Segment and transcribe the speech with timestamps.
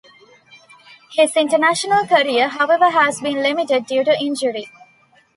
[1.15, 4.67] His international career however has been limited due to injury.